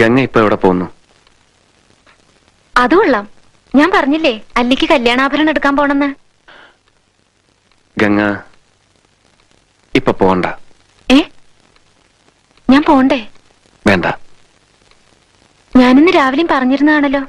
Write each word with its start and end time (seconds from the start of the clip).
ഗംഗ 0.00 0.18
ഇപ്പൊ 0.20 0.40
എവിടെ 0.40 0.54
പോകുന്നു? 0.54 0.86
അതുകൊള്ളാം 2.76 3.24
ഞാൻ 3.74 3.90
പറഞ്ഞില്ലേ 3.94 4.32
അല്ലിക്ക് 4.56 4.86
കല്യാണാഭരണം 4.88 5.50
എടുക്കാൻ 5.50 5.76
പോണെന്ന്. 5.76 6.08
ഗംഗ 7.96 8.20
ഇപ്പൊ 9.94 10.12
പോണ്ട. 10.12 10.46
ഏ? 11.08 11.18
ഞാൻ 12.68 12.82
പോണ്ടേ? 12.82 13.20
വേണ്ട. 13.86 14.06
ഞാനിന്ന് 15.72 16.12
രാവിലെയും 16.12 16.48
പറഞ്ഞിരുന്നതാണല്ലോ. 16.48 17.22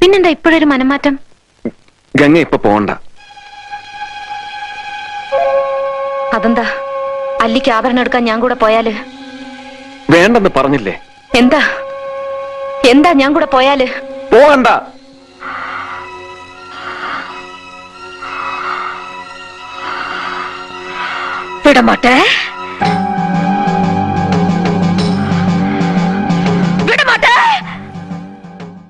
പിന്നെന്താ 0.00 0.28
ഇപ്പോഴൊരു 0.28 0.64
മനംമാറ്റം? 0.64 1.14
ഗംഗ 2.14 2.36
ഇപ്പൊ 2.38 2.58
പോണ്ട. 2.58 2.90
അതെന്താ? 6.34 6.66
അല്ലിക്ക് 7.42 7.70
ആഭരണം 7.70 8.00
എടുക്കാൻ 8.00 8.24
ഞാൻ 8.24 8.40
കൂടെ 8.40 8.54
പോയാൽ? 8.54 8.86
വേണ്ടെന്ന് 10.10 10.50
പറഞ്ഞില്ലേ? 10.56 10.94
എന്താ? 11.34 11.60
എന്താ 12.90 13.12
ഞാൻ 13.12 13.32
കൂടെ 13.34 13.46
പോയാൽ? 13.46 13.80
പോകണ്ട. 14.32 14.68
വിടമാട്ടെ. 21.66 22.14
വിടമാട്ടെ. 26.88 27.36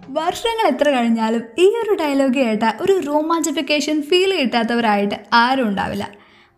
വർഷങ്ങൾ 0.08 0.66
എത്ര 0.72 0.90
കഴിഞ്ഞാലും 0.90 1.42
ഈ 1.58 1.68
ഒരു 1.82 1.94
ഡയലോഗ് 2.00 2.34
കേട്ട 2.34 2.62
ഒരു 2.80 3.00
റോമാഞ്ചിഫിക്കേഷൻ 3.06 4.02
ഫീൽ 4.02 4.40
കിട്ടാത്തവരായിട്ട് 4.40 5.14
ആരും 5.32 5.68
ഉണ്ടാവില്ല. 5.68 6.08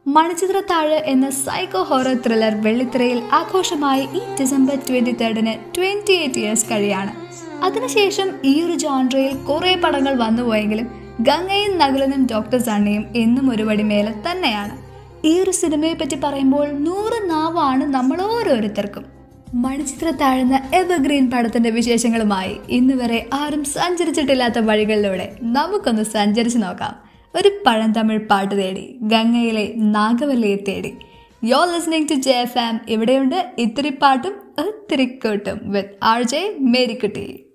മണിച്ചിത്രത്താഴ് 0.06 0.98
എന്ന 1.12 1.30
സൈക്കോ 1.30 1.83
ഹൊറർ 1.83 2.16
ത്രില്ലർ 2.27 2.55
വെള്ളിത്തിരയിൽ 2.66 3.23
ആഘോഷമായി 3.33 4.09
ഈ 4.14 4.20
ഡിസംബർ 4.41 4.77
ട്വന്റി 4.89 5.14
തേർഡിന് 5.20 5.55
ട്വന്റി 5.77 6.12
എയ്റ്റ് 6.12 6.39
ഇയേഴ്സ് 6.39 6.66
കഴിയാണ്. 6.73 7.26
അതിനുശേഷം 7.62 8.28
ഈ 8.45 8.62
ഒരു 8.62 8.73
ജോൺറയിൽ 8.73 9.37
കുറെ 9.37 9.74
പടങ്ങൾ 9.74 10.14
വന്നുപോയെങ്കിലും 10.14 10.86
ഗംഗയും 11.20 11.78
നകുലനും 11.78 12.27
ഡോക്ടർ 12.31 12.58
സണ്ണയും 12.58 13.05
എന്നും 13.17 13.50
ഒരുപടി 13.50 13.83
മേലെ 13.83 14.14
തന്നെയാണ്. 14.31 14.86
ഈ 15.27 15.41
ഒരു 15.41 15.50
സിനിമയെ 15.50 15.94
പറ്റി 15.94 16.20
പറയുമ്പോൾ 16.25 16.66
നൂറ് 16.69 17.31
നാവാണ് 17.31 17.84
നമ്മൾ 17.84 18.22
ഓരോരുത്തർക്കും. 18.22 19.05
മണിച്ചിത്ര 19.55 20.11
താഴ്ന്ന 20.11 20.70
എവർഗ്രീൻ 20.75 21.31
പടത്തിന്റെ 21.31 21.70
വിശേഷങ്ങളുമായി 21.70 22.56
ഇന്ന് 22.69 22.94
വരെ 22.94 23.27
ആരും 23.34 23.64
സഞ്ചരിച്ചിട്ടില്ലാത്ത 23.64 24.59
വഴികളിലൂടെ 24.59 25.36
നമുക്കൊന്ന് 25.42 26.03
സഞ്ചരിച്ചു 26.03 26.59
നോക്കാം. 26.59 26.97
ഒരു 27.34 27.50
പഴന്തമിഴ് 27.66 28.20
പാട്ട് 28.20 28.55
തേടി 28.55 28.98
ഗംഗയിലെ 29.00 29.72
നാഗവല്ലിയെ 29.77 30.56
തേടി. 30.56 30.92
യോ 31.44 31.64
ലിസ്ണിംഗ് 31.64 32.09
ടു 32.11 32.14
ജെ 32.14 32.47
എം 32.59 32.81
ഇവിടെയുണ്ട് 32.88 33.55
ഇത്തിരി 33.59 33.88
പാട്ടും 33.88 34.34
ഒത്തിരി 34.59 35.05
കൂട്ടും 35.05 35.61
വിത്ത് 35.64 36.05
ആർ 36.05 36.22
ജെ 36.22 36.56
മേരിക്കുട്ടി. 36.61 37.45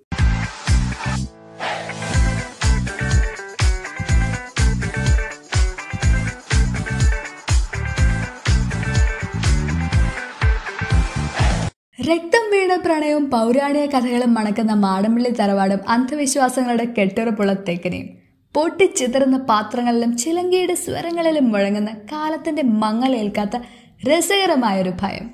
രക്തം 12.00 12.44
വീണ 12.50 12.74
പ്രണയവും 12.74 13.30
പൗരാണിക 13.30 13.86
കഥകളും 13.86 14.34
മണക്കുന്ന 14.34 14.72
മാടമ്പള്ളി 14.72 15.30
തറവാടും 15.30 15.80
അന്ധവിശ്വാസങ്ങളുടെ 15.88 16.84
കെട്ടുറപ്പുള്ള 16.84 17.52
തെക്കനെയും 17.52 18.08
പൊട്ടിച്ചിതറുന്ന 18.54 19.38
പാത്രങ്ങളിലും 19.38 20.16
ചിലങ്കയുടെ 20.16 20.74
സ്വരങ്ങളിലും 20.74 21.52
മുഴങ്ങുന്ന 21.52 21.90
കാലത്തിന്റെ 22.12 22.62
മങ്ങലേൽക്കാത്ത 22.62 23.60
രസകരമായൊരു 24.08 24.92
ഭയം. 25.02 25.30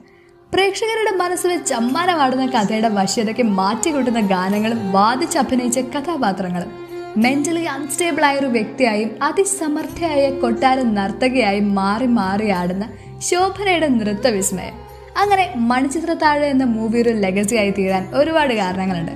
പ്രേക്ഷകരുടെ 0.54 1.16
മനസ്സിൽ 1.16 1.56
ചമ്മാനമാടുന്ന 1.62 2.46
കഥയുടെ 2.46 2.88
വശ്യതയ്ക്ക് 2.88 3.42
മാറ്റിക്കൂട്ടുന്ന 3.42 4.20
ഗാനങ്ങളും 4.20 4.92
വാദിച്ചഭിനയിച്ച 4.92 5.78
കഥാപാത്രങ്ങളും. 5.78 6.72
മെന്റലി 7.16 7.64
അൺസ്റ്റേബിൾ 7.64 8.24
ആയ 8.24 8.36
ഒരു 8.36 8.46
വ്യക്തിയായും 8.46 9.22
അതിസമർത്ഥയായ 9.22 10.30
കൊട്ടാര 10.30 10.82
നർത്തകിയായും 10.82 11.74
മാറി 11.74 12.06
മാറി 12.06 12.50
ആടുന്ന 12.50 12.90
ശോഭനയുടെ 13.18 13.88
നൃത്തവിസ്മയം. 13.88 14.87
അങ്ങനെ 15.20 15.44
മണിച്ചിത്ര 15.56 16.12
താഴെ 16.12 16.46
എന്ന 16.46 16.64
മൂവി 16.64 16.98
ഒരു 17.02 17.08
ലെഗസി 17.08 17.56
ആയി 17.56 17.70
തീരാൻ 17.70 18.02
ഒരുപാട് 18.14 18.54
കാരണങ്ങളുണ്ട്. 18.54 19.14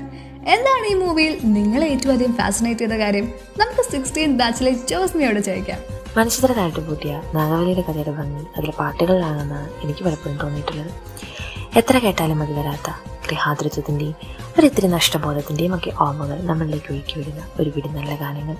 എന്താണ് 0.55 0.85
ഈ 0.93 0.95
മൂവിയിൽ 0.95 1.39
നിങ്ങളെ 1.57 1.87
ഏറ്റവും 1.87 2.15
അധികം 2.15 2.33
ഫാസിനേറ്റ് 2.37 2.81
ചെയ്ത 2.81 2.93
കാര്യം? 2.93 3.27
നമുക്ക് 3.61 3.83
സിക്സ്റ്റീൻ 3.91 4.37
ബാച്ചിലെ 4.39 4.73
ജോസ്മിയോട് 4.91 5.41
ചോദിക്കാം. 5.41 5.79
മനുഷ്യത്ര 6.17 6.53
താഴ്ത്തു 6.53 6.81
പൂട്ടിയ 6.81 7.23
നാഗവലിയുടെ 7.35 7.85
കഥയുടെ 7.89 8.11
ഭംഗി 8.11 8.45
അതിലെ 8.57 8.73
പാട്ടുകളിലാണെന്നാണ് 8.79 9.69
എനിക്ക് 9.85 10.05
പലപ്പോഴും 10.05 10.37
തോന്നിയിട്ടുള്ളത്. 10.43 10.91
എത്ര 11.77 11.99
കേട്ടാലും 11.99 12.39
മതി 12.39 12.53
വരാത്ത 12.53 12.91
ഗൃഹാതൃത്വത്തിന്റെയും 13.31 14.17
ഒരിത്തിരി 14.59 14.87
നഷ്ടബോധത്തിന്റെയും 14.87 15.75
ഒക്കെ 15.75 15.93
ഓർമ്മകൾ 16.01 16.39
നമ്മളിലേക്ക് 16.43 16.91
ഒഴുക്കി 16.93 17.15
വിടുന്ന 17.19 17.43
ഒരു 17.61 17.73
വിടി 17.77 17.89
നല്ല 17.89 18.15
ഗാനങ്ങൾ. 18.15 18.57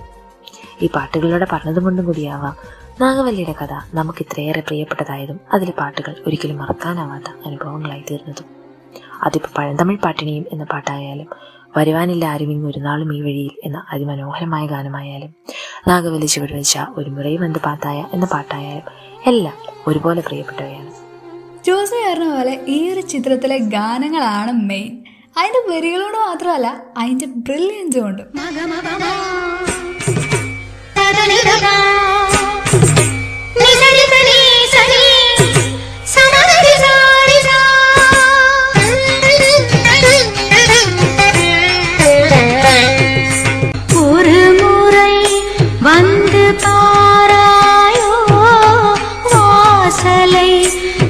ഈ 0.81 0.87
പാട്ടുകളിലൂടെ 0.87 1.47
പറഞ്ഞതും 1.51 1.83
കൊണ്ടും 1.83 2.05
കൂടിയാവാം 2.05 2.55
നാഗവല്ലിയുടെ 3.01 3.55
കഥ 3.61 3.73
നമുക്ക് 3.93 4.19
ഇത്രയേറെ 4.21 4.61
പ്രിയപ്പെട്ടതായതും 4.61 5.39
അതിലെ 5.53 5.71
പാട്ടുകൾ 5.71 6.15
ഒരിക്കലും 6.27 6.57
മറക്കാനാവാത്ത 6.57 7.29
അനുഭവങ്ങളായി 7.45 8.03
തീർന്നതും. 8.11 8.47
അതിപ്പോൾ 9.23 9.49
പഴന്തമിഴ് 9.57 9.99
പാട്ടിനെയും 9.99 10.45
എന്ന 10.51 10.63
പാട്ടായാലും 10.63 11.27
വരുവാനില്ല 11.77 12.25
ആരുമിങ് 12.25 12.67
ഒരു 12.67 12.79
നാളും 12.79 13.15
ഈ 13.15 13.21
വഴിയിൽ 13.21 13.51
എന്ന 13.63 13.85
അതിമനോഹരമായ 13.91 14.65
ഗാനമായാലും 14.65 15.35
നാഗവല്ലി 15.87 16.25
ചുവടുവെച്ച 16.25 16.77
ഒരു 16.97 17.09
മുറയും 17.09 17.45
എന്ത് 17.45 17.59
പാത്തായ 17.59 18.05
എന്ന 18.13 18.25
പാട്ടായാലും 18.25 18.85
എല്ലാം 19.27 19.53
ഒരുപോലെ 19.87 20.21
പ്രിയപ്പെട്ടവയാണ്. 20.21 20.91
ജോസി 21.65 21.95
പറഞ്ഞ 22.09 22.35
പോലെ 22.35 22.59
ഈ 22.67 22.89
ഒരു 22.93 23.01
ചിത്രത്തിലെ 23.01 23.57
ഗാനങ്ങളാണ് 23.57 24.51
മെയിൻ 24.51 25.03
അതിന്റെ 25.37 25.73
വരികളോട് 25.73 26.17
മാത്രമല്ല 26.17 26.81
അതിന്റെ 26.97 27.25
ബ്രില്യൻസ് 27.25 27.97
കൊണ്ടും 27.97 28.27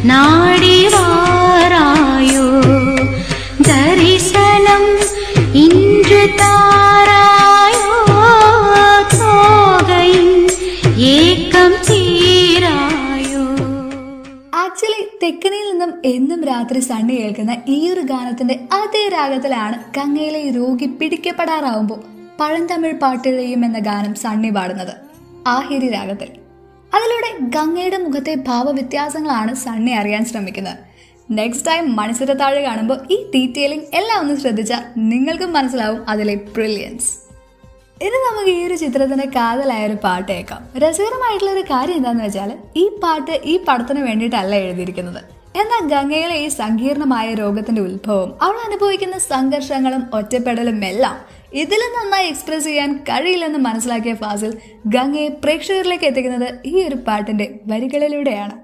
நாடி 0.05 0.77
வாராயோ 0.95 2.47
தரிசனம் 3.69 4.89
இன்று 5.63 6.21
தாராயோ 6.41 7.87
தோகையின் 9.15 10.35
ஏக்கம் 11.13 11.79
தீராயோ 11.89 13.45
ആക്ച്വലി 14.63 15.03
തെക്കനിൽ 15.23 15.67
നിന്നും 15.71 15.93
എന്നും 16.05 16.43
രാത്രി 16.45 16.83
സണ്ണി 16.83 17.17
കേൾക്കുന്ന 17.17 17.57
ഈ 17.69 17.81
ഒരു 17.91 18.05
ഗാനത്തിന്റെ 18.05 18.57
അതേ 18.79 19.05
രാഗത്തിലാണ് 19.09 19.79
ഗംഗയിലെ 19.97 20.43
രോഗി 20.53 20.89
പിടിക്കപ്പെടാറാവുമ്പോൾ 20.95 22.01
പഴന്തമിഴ് 22.41 22.97
പാട്ടിഴയും 22.97 23.63
എന്ന 23.65 23.79
ഗാനം 23.87 24.13
സണ്ണി 24.17 24.51
പാടുന്നത് 24.51 24.93
ആഹിരി 25.49 25.89
രാഗത്തിൽ 25.91 26.29
അതിലൂടെ 26.96 27.30
ഗംഗയുടെ 27.56 28.00
മുഖത്തെ 28.06 28.34
ഭാവവ്യത്യാസങ്ങളാണ് 28.48 29.54
സണ്ണി 29.66 29.94
അറിയാൻ 30.02 30.24
ശ്രമിക്കുന്നത്. 30.32 30.80
നെക്സ്റ്റ് 31.38 31.68
ടൈം 31.68 31.84
മണിച്ചിര 31.98 32.32
താഴെ 32.42 32.62
കാണുമ്പോൾ 32.68 32.98
ഈ 33.14 33.18
ഡീറ്റെയിലിംഗ് 33.34 33.88
എല്ലാം 34.00 34.18
ഒന്ന് 34.24 34.36
ശ്രദ്ധിച്ചാൽ 34.44 34.82
നിങ്ങൾക്കും 35.12 35.52
മനസ്സിലാവും 35.58 36.02
അതിലെ 36.14 36.36
ബ്രില്യൻസ് 36.56 37.12
ഇനി 38.06 38.18
നമുക്ക് 38.28 38.52
ഈ 38.58 38.62
ഒരു 38.68 38.76
ചിത്രത്തിന്റെ 38.82 39.28
കാതലായ 39.36 39.84
ഒരു 39.90 39.98
പാട്ട് 40.06 40.28
കേൾക്കാം. 40.32 40.62
രസകരമായിട്ടുള്ള 40.84 41.52
ഒരു 41.58 41.64
കാര്യം 41.70 41.98
എന്താന്ന് 42.00 42.24
വെച്ചാൽ 42.26 42.52
ഈ 42.82 42.84
പാട്ട് 43.04 43.36
ഈ 43.52 43.54
പടത്തിന് 43.68 44.02
വേണ്ടിയിട്ടല്ല 44.08 44.56
എഴുതിയിരിക്കുന്നത്. 44.64 45.22
എന്നാൽ 45.62 45.82
ഗംഗയിലെ 45.94 46.38
ഈ 46.46 46.48
സങ്കീർണമായ 46.62 47.28
രോഗത്തിന്റെ 47.42 47.82
ഉത്ഭവം 47.88 48.30
അവൾ 48.46 48.58
അനുഭവിക്കുന്ന 48.68 49.18
സംഘർഷങ്ങളും 49.34 50.04
ഒറ്റപ്പെടലും 50.20 50.80
എല്ലാം 50.92 51.18
ഇതിലും 51.54 51.92
നന്നായി 51.98 52.28
എക്സ്പ്രസ് 52.28 52.66
ചെയ്യാൻ 52.66 53.04
കഴിയില്ലെന്ന് 53.10 53.60
മനസ്സിലാക്കിയ 53.60 54.14
ഫാസിൽ 54.14 54.52
ഗംഗയെ 54.86 55.30
പ്രേക്ഷകരിലേക്ക് 55.30 56.06
എത്തിക്കുന്നത് 56.06 56.50
ഈ 56.66 56.84
ഒരു 56.84 56.96
പാട്ടിന്റെ 56.96 57.60
വരികളിലൂടെയാണ്. 57.68 58.63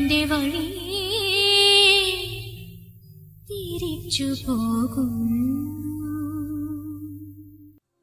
നിന്റെ 0.00 0.18
വഴി 0.24 0.60
തിരിച്ചു 3.48 4.26
പോകും 4.44 5.08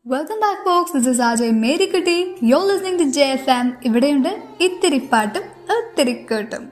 welcome 0.06 0.38
back 0.44 0.62
box 0.68 0.94
this 0.98 1.10
is 1.10 1.22
RJ 1.22 1.52
Marykutty 1.52 2.16
you 2.44 2.60
listening 2.68 3.00
to 3.00 3.04
J 3.04 3.26
F 3.38 3.50
M 3.50 3.74
ഇവിടെയുണ്ട് 3.86 4.30
ഇത്തിരി 4.62 5.00
പാട്ടും 5.14 5.42
ഒത്തിരി 5.78 6.14
കേട്ടും. 6.32 6.64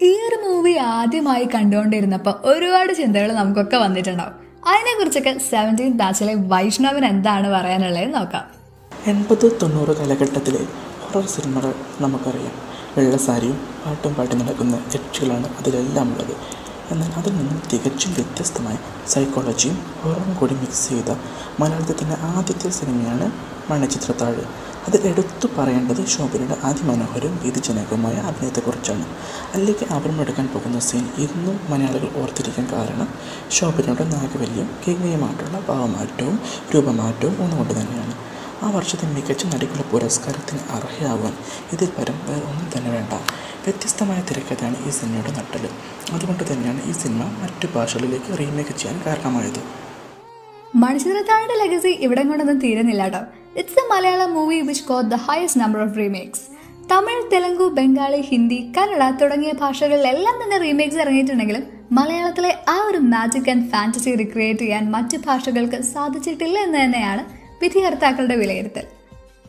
ഈ 0.00 0.10
ഒരു 0.28 0.38
മൂവി 0.46 0.72
ആദ്യമായി 0.72 1.48
കണ്ടുകൊണ്ടിരുന്നപ്പോൾ 1.54 2.34
ഒരുപാട് 2.44 2.92
ചിന്തകൾ 2.92 3.32
നമുക്കൊക്കെ 3.32 3.76
വന്നിട്ടുണ്ടാവും. 3.76 4.34
അതിനെ 4.68 4.94
കുറിച്ചൊക്കെ 4.98 5.38
സെവന്റീൻ 5.50 5.92
ബാച്ചിലെ 5.92 6.34
വൈഷ്ണവൻ 6.54 7.04
എന്താണ് 7.04 7.48
പറയാനുള്ളത് 7.48 8.14
നോക്കാം. 8.14 8.46
എൺപത് 9.06 9.46
തൊണ്ണൂറ് 9.62 9.96
കാലഘട്ടത്തിലെ 10.00 10.64
ഹൊറർ 11.04 11.28
സിനിമകൾ 11.36 11.74
നമുക്കറിയാം. 12.00 12.69
വെള്ളസാരിയും 13.00 13.58
പാട്ടും 13.84 14.14
പാട്ടി 14.14 14.34
നടക്കുന്ന 14.36 14.74
യക്ഷികളാണ് 14.94 15.48
അതിലെല്ലാം 15.58 16.08
ഉള്ളത്. 16.12 16.34
എന്നാൽ 16.92 17.10
അതിൽ 17.18 17.32
നിന്നും 17.36 17.62
തികച്ചും 17.72 18.12
വ്യത്യസ്തമായ 18.12 18.76
സൈക്കോളജിയും 19.08 19.76
ഹൊററും 20.02 20.34
കൂടി 20.34 20.54
മിക്സ് 20.54 20.88
ചെയ്ത 20.88 21.10
മലയാളത്തിന്റെ 21.60 22.16
ആദ്യത്തെ 22.22 22.70
സിനിമയാണ് 22.70 23.26
മണച്ചിത്രത്താഴ്. 23.70 24.44
അത് 24.88 24.96
എടുത്തു 25.06 25.48
പറയേണ്ടത് 25.58 26.06
ശോഭനയുടെ 26.06 26.56
അതിമനോഹരവും 26.64 27.40
ഭീതിജനകവുമായ 27.44 28.16
അഭിനയത്തെക്കുറിച്ചാണ്. 28.30 29.06
അല്ലെങ്കിൽ 29.54 29.86
അവരുമെടുക്കാൻ 29.90 30.46
പോകുന്ന 30.46 30.78
സീൻ 30.78 31.04
ഇന്നും 31.18 31.60
മലയാളികൾ 31.70 32.10
ഓർത്തിരിക്കാൻ 32.22 32.66
കാരണം 32.72 33.08
ശോഭനയുടെ 33.50 34.04
നാഗവല്യം 34.04 34.70
കിങ്ങയുമായിട്ടുള്ള 34.86 35.60
ഭാവമാറ്റവും 35.68 36.38
രൂപമാറ്റവും 36.74 37.36
ഒന്നുകൊണ്ട് 37.42 37.74
തന്നെയാണ്. 37.80 38.14
ആ 38.64 38.68
വർഷത്തെ 38.70 39.06
മികച്ച 39.14 39.44
നടിക്കുള്ള 39.52 39.84
പുരസ്കാരത്തിന് 39.92 40.60
അർഹയാവാൻ 40.76 41.34
ഇതിൽ 41.72 41.88
പരം 41.98 42.16
വേറെ 42.26 42.44
ഒന്നും 42.50 42.66
തന്നെ 42.74 42.90
വേണ്ട. 42.96 43.12
വ്യത്യസ്തമായ 43.64 44.20
തിരക്കഥയാണ് 44.28 44.76
ഈ 44.86 44.90
സിനിമയുടെ 44.90 45.32
നട്ടൽ 45.38 45.64
അതുകൊണ്ട് 46.14 46.44
തന്നെയാണ് 46.50 46.80
ഈ 46.90 46.92
സിനിമ 46.92 47.22
മറ്റു 47.42 47.68
ഭാഷകളിലേക്ക് 47.76 48.38
റീമേക്ക് 48.38 48.74
ചെയ്യാൻ 48.76 48.98
കാരണമായത്. 49.06 49.60
മണിച്ചിത്രത്താഴിന്റെ 50.74 51.56
ലെഗസി 51.62 51.92
ഇവിടെ 52.06 52.22
കൊണ്ടൊന്നും 52.22 52.58
തീരുന്നില്ല 52.58 53.04
it's 53.60 53.80
a 53.82 53.84
Malayalam 53.92 54.30
movie 54.34 54.58
which 54.68 54.84
got 54.84 55.08
the 55.10 55.18
highest 55.26 55.60
number 55.60 55.80
of 55.82 55.98
remakes 55.98 56.44
Tamil 56.92 57.24
Telugu 57.32 57.66
Bengali 57.78 58.20
Hindi 58.30 58.58
Kannada 58.76 59.02
തുടങ്ങിയ 59.20 59.52
ഭാഷകളിലെല്ലാം 59.60 60.36
തന്നെ 60.42 60.56
റീമേക്സ് 60.58 60.98
ഇറങ്ങിയിട്ടുണ്ടെങ്കിലും 60.98 61.64
മലയാളത്തിലെ 61.92 62.52
ആ 62.68 62.76
ഒരു 62.88 62.98
മാജിക് 63.12 63.50
ആൻഡ് 63.50 63.66
ഫാന്റസി 63.70 64.12
റിക്രിയേറ്റ് 64.14 64.64
ചെയ്യാൻ 64.64 64.84
മറ്റു 64.90 65.18
ഭാഷകൾക്ക് 65.26 65.78
സാധിച്ചിട്ടില്ല 65.92 66.58
എന്ന് 66.58 66.78
തന്നെയാണ് 66.84 67.22
വിധികർത്താക്കളുടെ 67.62 68.36
വിലയിരുത്തൽ. 68.36 68.82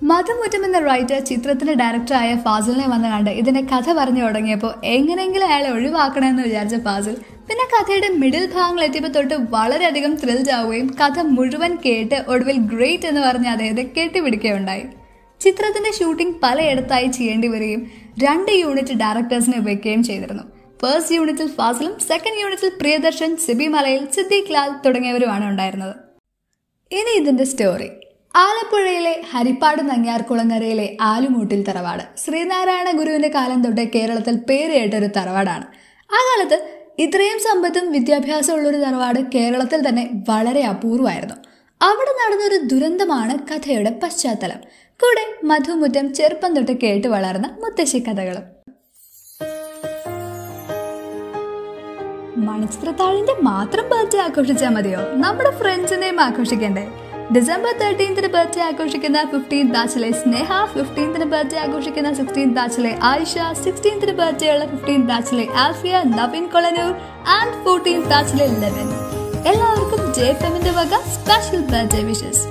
മതമുറ്റം 0.04 0.66
എന്ന 0.66 0.80
റൈറ്റർ 0.80 1.20
ചിത്രത്തിന്റെ 1.20 1.74
ഡയറക്ടറായ 1.74 2.36
ഫാസിലിനെ 2.36 2.88
വന്ന് 2.88 3.08
കണ്ട് 3.08 3.30
ഇതിന്റെ 3.30 3.62
കഥ 3.62 3.94
പറഞ്ഞു 3.94 4.22
തുടങ്ങിയപ്പോൾ 4.22 4.86
എങ്ങനെയെങ്കിലും 4.86 5.48
അയാളെ 5.48 5.70
ഒഴിവാക്കണമെന്ന് 5.70 6.44
വിചാരിച്ച 6.44 6.76
ഫാസിൽ 6.76 7.16
പിന്നെ 7.50 7.66
കഥയുടെ 7.74 8.10
മിഡിൽ 8.10 8.52
ഭാഗങ്ങൾ 8.56 8.84
എത്തിയപ്പോൾ 8.84 9.10
തൊട്ട് 9.10 9.34
വളരെയധികം 9.50 10.16
ത്രിൽഡ് 10.16 10.52
ആവുകയും 10.52 10.96
കഥ 11.02 11.20
മുഴുവൻ 11.20 11.78
കേട്ട് 11.86 12.26
ഒടുവിൽ 12.28 12.58
ഗ്രേറ്റ് 12.58 13.08
എന്ന് 13.08 13.22
പറഞ്ഞ് 13.22 13.48
അദ്ദേഹത്തെ 13.48 13.82
കെട്ടിപ്പിടിക്കുകയുണ്ടായി. 13.82 14.84
ചിത്രത്തിന്റെ 15.42 15.92
ഷൂട്ടിംഗ് 15.92 16.36
പലയിടത്തായി 16.44 17.08
ചെയ്യേണ്ടി 17.08 17.48
വരികയും 17.48 17.92
രണ്ട് 18.24 18.52
യൂണിറ്റ് 18.52 18.94
ഡയറക്ടേഴ്സിനെ 18.94 19.60
വെക്കുകയും 19.60 20.04
ചെയ്തിരുന്നു. 20.04 20.44
ഫസ്റ്റ് 20.82 21.16
യൂണിറ്റിൽ 21.16 21.48
ഫാസിലും 21.48 22.00
സെക്കൻഡ് 22.00 22.42
യൂണിറ്റിൽ 22.42 22.72
പ്രിയദർശൻ 22.82 23.38
സിബി 23.38 23.68
മലയിൽ 23.68 24.08
സിദ്ദീഖ് 24.16 24.54
ലാൽ 24.54 24.72
തുടങ്ങിയവരുമാണ് 24.86 25.46
ഉണ്ടായിരുന്നത്. 25.46 26.11
ഇനി 26.92 27.12
ഇതിന്റെ 27.20 27.44
സ്റ്റോറി 27.44 27.90
ആലപ്പുഴയിലെ 28.36 29.22
ഹരിപ്പാട് 29.32 29.82
നങ്ങ്യാർകുളങ്ങരയിലെ 29.90 30.98
ആലുമൂട്ടിൽ 31.02 31.64
തറവാട്. 31.70 32.04
ശ്രീനാരായണ 32.18 32.90
ഗുരുവിന്റെ 32.98 33.28
കാലം 33.28 33.64
തൊട്ടേ 33.64 33.86
കേരളത്തിൽ 33.96 34.36
പേരുകേട്ടൊരു 34.50 35.10
തറവാടാണ്. 35.18 35.66
ആ 36.10 36.20
കാലത്ത് 36.28 36.58
ഇത്രയും 37.00 37.40
സമ്പത്തും 37.40 37.92
വിദ്യാഭ്യാസം 37.92 38.68
ഒരു 38.68 38.78
തറവാട് 38.78 39.20
കേരളത്തിൽ 39.36 39.90
തന്നെ 39.90 40.10
വളരെ 40.30 40.64
അപൂർവമായിരുന്നു 40.64 41.38
അവിടെ 41.82 42.14
നടന്നൊരു 42.22 42.58
ദുരന്തമാണ് 42.72 43.36
കഥയുടെ 43.50 44.00
പശ്ചാത്തലം. 44.04 44.60
കൂടെ 45.00 45.24
മധുമുറ്റം 45.44 46.14
ചെറുപ്പം 46.14 46.54
തൊട്ട് 46.56 46.72
കേട്ട് 46.72 47.08
വളർന്ന 47.08 47.48
മുത്തശ്ശി 47.62 48.00
കഥകളും. 48.00 48.61
മണിച്ചിത്രത്താഴിന്റെ 52.48 53.34
മാത്രം 53.42 53.86
ബർത്ത്ഡേ 53.90 54.20
ആഘോഷിച്ചാൽ 54.20 54.70
മതിയോ? 54.70 55.02
നമ്മുടെ 55.24 55.52
ഫ്രണ്ട്സിനെയും 55.60 56.22
ആഘോഷിക്കണ്ടേ? 56.22 56.86
ഡിസംബർ 57.36 57.74
തേർട്ടീൻത്തിന് 57.82 58.28
ബർത്ത്ഡേ 58.28 58.62
ആഘോഷിക്കുന്ന 58.62 59.20
ഫിഫ്റ്റീൻ 59.32 59.68
ബാച്ചിലെ 59.74 60.12
സ്നേഹ 60.22 60.50
ഫിഫ്റ്റീൻത്തിന് 60.74 61.26
ബർത്ത്ഡേ 61.34 61.58
ആഘോഷിക്കുന്ന 61.58 62.14
സിക്സ്റ്റീൻ 62.14 62.50
ബാച്ചിലെ 62.58 62.98
ആയിഷ 63.10 63.36
സിക്സ്റ്റീൻത്തിന് 63.64 64.12
ബർത്ത്ഡേ 64.12 64.50
ഉള്ള 64.54 64.66
ഫിഫ്റ്റീൻ 64.66 65.02
ബാച്ചിലെ 65.02 65.48
ആൽഫിയ 65.64 66.02
നവീൻ 66.18 66.48
കൊളനൂർ 66.48 66.92
ആൻഡ് 67.38 67.58
ഫോർട്ടീൻ 67.66 68.02
ബാച്ചിലെ 68.12 68.48
ലെവൻ. 68.64 68.90
എല്ലാവർക്കും 69.52 70.14
ജെ 70.18 70.34
ഫെമിന്റെ 70.42 70.72
വക 70.80 70.94
സ്പെഷ്യൽ 71.16 71.62
ബർത്ത്ഡേ 71.74 72.04
വിഷസ് 72.04 72.44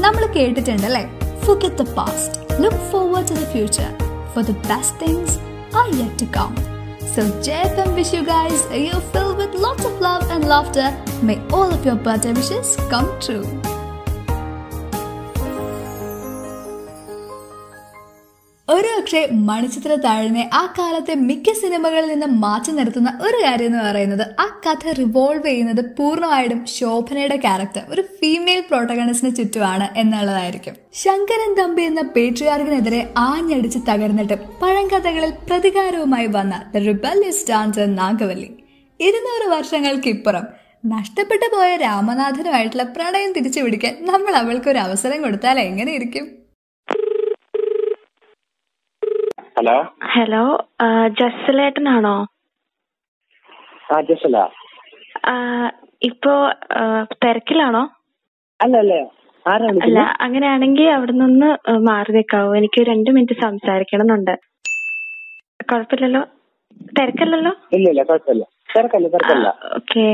നമ്മൾ 0.00 0.26
കേട്ടിട്ടുണ്ടല്ലേ? 0.36 1.04
Forget 1.44 1.74
the 1.74 1.86
past 1.98 2.62
look 2.64 2.84
forward 2.92 3.28
to 3.28 3.36
the 3.42 3.46
future 3.54 3.90
for 4.34 4.44
the 4.44 4.54
best 4.72 4.98
things 5.02 5.36
are 5.76 5.86
yet 6.00 6.18
to 6.22 6.28
come. 6.38 6.75
So 7.14 7.22
JFM 7.40 7.94
wish 7.94 8.12
you 8.12 8.24
guys 8.24 8.66
a 8.70 8.78
year 8.78 9.00
filled 9.12 9.38
with 9.38 9.54
lots 9.54 9.84
of 9.84 10.00
love 10.00 10.30
and 10.30 10.44
laughter. 10.44 10.96
May 11.22 11.40
all 11.48 11.72
of 11.72 11.84
your 11.84 11.96
birthday 11.96 12.32
wishes 12.32 12.76
come 12.90 13.18
true 13.20 13.55
ഒരു 18.86 18.94
പക്ഷേ 18.96 19.20
മണിച്ചിത്ര 19.30 19.92
താഴിനെ 19.94 20.50
ആ 20.54 20.74
കാലത്തെ 20.78 21.14
മിക്ക 21.14 21.52
സിനിമകളിൽ 21.52 22.08
നിന്ന് 22.08 22.26
മാറ്റി 22.26 22.72
നിർത്തുന്ന 22.72 23.10
ഒരു 23.22 23.38
കാര്യം 23.44 23.66
എന്ന് 23.66 23.82
പറയുന്നത് 23.90 24.22
ആ 24.40 24.46
കഥ 24.64 24.92
റിവോൾവ് 24.98 25.46
ചെയ്യുന്നത് 25.46 25.80
പൂർണമായിട്ടും 25.96 26.66
ശോഭനയുടെ 26.66 27.36
ക്യാരക്ടർ 27.36 27.82
ഒരു 27.88 28.02
ഫീമെയിൽ 28.18 28.60
പ്രോട്ടഗണിസ്റ്റിന് 28.60 29.36
ചുറ്റുമാണ് 29.36 29.88
എന്നുള്ളതായിരിക്കും. 29.98 30.76
ശങ്കരൻ 30.94 31.50
തമ്പി 31.54 31.82
എന്ന 31.82 32.00
പേട്രിയാർക്കിനെതിരെ 32.16 33.12
ആഞ്ഞടിച്ച് 33.16 33.78
തകർന്നിട്ട് 33.90 34.38
പഴങ്കഥകളിൽ 34.62 35.32
പ്രതികാരവുമായി 35.50 36.26
വന്ന 36.26 36.62
ദ 36.74 36.84
റിബല്യസ് 36.88 37.50
ഡാൻസർ 37.50 37.90
നാഗവല്ലി. 37.94 38.50
ഇരുന്നൂറ് 39.00 39.48
വർഷങ്ങൾക്കിപ്പുറം 39.56 40.46
നഷ്ടപ്പെട്ടു 40.86 41.46
പോയ 41.56 41.76
രാമനാഥനുമായിട്ടുള്ള 41.76 42.82
പ്രണയം 42.96 43.32
തിരിച്ചു 43.32 43.60
പിടിക്കാൻ 43.60 43.94
നമ്മൾ 44.02 44.34
അവൾക്ക് 44.36 44.70
ഒരു 44.70 44.78
അവസരം 44.78 45.22
കൊടുത്താൽ 45.22 45.58
എങ്ങനെ 45.60 45.92
ഹലോ? 49.56 49.74
ഹലോ 50.14 50.42
ജസ്സലേട്ടനാണോ? 51.18 52.16
ആ 53.92 53.98
ജസ്സല. 54.08 54.36
ഇപ്പോ 56.02 56.32
തിരക്കിലാണോ? 57.22 57.82
അല്ല 58.60 58.76
അല്ലേ 58.84 59.00
അല്ല 59.86 59.98
അങ്ങനെയാണെങ്കിൽ 60.24 60.86
അവിടെ 60.96 61.12
നിന്ന് 61.12 61.48
മാറി 61.88 62.12
നിൽക്കാവോ 62.16 62.52
എനിക്ക് 62.60 62.80
രണ്ട് 62.90 63.10
മിനിറ്റ് 63.10 63.36
സംസാരിക്കണം 63.44 64.04
എന്നുണ്ട് 64.06 64.34
കുഴപ്പമില്ലല്ലോ 65.68 66.22
തിരക്കല്ലല്ലോ? 66.98 67.52
ഇല്ല 67.76 67.86
ഇല്ല 67.92 68.02
കുഴപ്പമില്ല 68.10 68.44
തിരക്കല്ല. 68.68 69.08
തിരക്കല്ല 69.14 69.48
ഓക്കെ. 69.78 70.06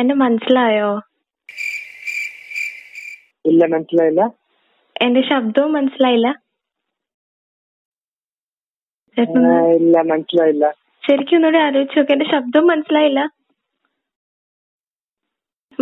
എന്നെ 0.00 0.16
മനസ്സിലായോ? 0.24 0.90
ഇല്ല 3.44 3.64
മനസ്സിലായില്ല. 3.74 4.22
എന്റെ 4.96 5.22
ശബ്ദവും 5.30 5.72
മനസ്സിലായില്ല. 5.72 6.28
ഇല്ല 9.16 9.96
മനസ്സിലായില്ല. 10.10 10.66
ശരിക്കും 11.06 11.36
ഒന്നുകൂടി 11.38 11.58
ആലോചിച്ച് 11.66 11.98
നോക്ക്. 11.98 12.12
എന്റെ 12.14 12.26
ശബ്ദം 12.32 12.64
മനസ്സിലായില്ല. 12.72 13.20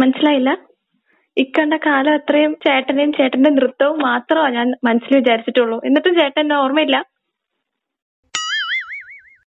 മനസ്സിലായില്ല? 0.02 0.50
ഇക്കണ്ട 1.36 1.74
കാലം 1.86 2.14
അത്രയും 2.18 2.52
ചേട്ടനെയും 2.64 3.12
ചേട്ടന്റെ 3.18 3.50
നൃത്തവും 3.56 3.98
മാത്രമാ 4.08 4.48
ഞാൻ 4.56 4.68
മനസ്സിൽ 4.88 5.14
വിചാരിച്ചിട്ടുള്ളൂ. 5.20 5.76
എന്നിട്ടും 5.88 6.14
ചേട്ടൻ 6.20 6.40
എന്നെ 6.44 6.56
ഓർമ്മയില്ല? 6.64 6.96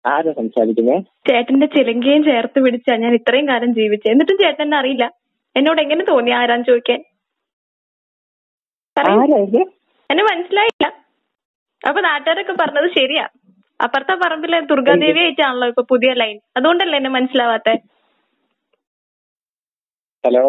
ആരാ 0.05 0.31
ചേട്ടന്റെ 1.29 1.67
ചിലങ്കയും 1.75 2.23
ചേർത്ത് 2.29 2.59
പിടിച്ചാ 2.65 2.93
ഞാൻ 3.03 3.13
ഇത്രയും 3.19 3.47
കാലം 3.51 3.71
ജീവിച്ചത് 3.79 4.11
എന്നിട്ടും 4.13 4.37
ചേട്ടൻ 4.43 4.63
എന്നെ 4.65 4.77
അറിയില്ല. 4.81 5.05
എന്നോട് 5.55 5.79
എങ്ങനെ 5.83 6.03
തോന്നി 6.11 6.31
ആരാന്ന് 6.39 6.67
ചോദിക്കാൻ. 6.71 7.01
എന്നെ 10.11 10.23
മനസ്സിലായില്ല. 10.31 10.85
അപ്പൊ 11.81 11.99
നാട്ടുകാരൊക്കെ 12.09 12.53
പറഞ്ഞത് 12.61 12.87
ശരിയാ. 12.99 13.25
അപ്പുറത്തെ 13.79 14.15
പറമ്പിലെ 14.21 14.59
ദുർഗാദേവി 14.71 15.21
ആയിട്ടാണല്ലോ 15.23 15.67
ഇപ്പൊ 15.71 15.83
പുതിയ 15.91 16.11
ലൈൻ 16.21 16.37
അതുകൊണ്ടല്ലേ 16.57 16.97
എന്നെ 16.99 17.11
മനസ്സിലാവാത്തെ? 17.15 17.73
ഹലോ? 20.23 20.45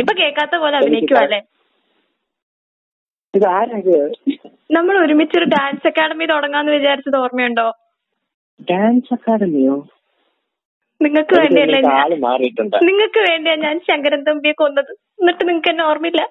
ഇപ്പൊ 0.00 0.12
കേക്കാത്ത 0.20 0.54
പോലെ 0.62 0.76
അഭിനയിക്കുവല്ലേ 0.80 1.40
നമ്മൾ 4.70 4.94
ഒരുമിച്ച് 5.02 5.36
ഒരു 5.40 5.46
ഡാൻസ് 5.54 5.86
അക്കാഡമി 5.90 6.24
തുടങ്ങാന്ന് 6.32 6.72
വിചാരിച്ചത് 6.76 7.16
ഓർമ്മയുണ്ടോ? 7.22 7.66
ഡാൻസ് 8.70 9.12
അക്കാഡമിയോ 9.16 9.76
നിങ്ങൾക്ക് 11.00 11.34
വേണ്ടിയല്ലേ 11.40 11.78
നിങ്ങൾക്ക് 12.88 13.20
വേണ്ടിയാ 13.28 13.54
ഞാൻ 13.64 13.76
ശങ്കരൻ 13.88 14.20
തമ്പിയെ 14.28 14.54
കൊന്നത്. 14.60 14.92
എന്നിട്ട് 15.20 15.42
നിങ്ങൾക്ക് 15.48 15.70
എന്നെ 15.72 15.84
ഓർമ്മയില്ല? 15.90 16.22